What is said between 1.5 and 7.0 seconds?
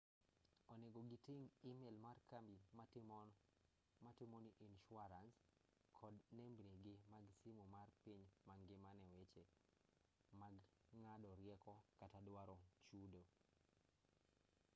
email mar kambi matimoni insuarans kod nembnigi